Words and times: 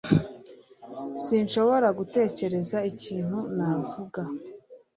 Sinshobora 1.23 1.87
gutekereza 1.97 2.77
ikintu 2.91 3.37
navuga 3.57 4.21